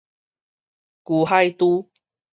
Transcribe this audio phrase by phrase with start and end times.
[1.03, 1.87] 龜海豬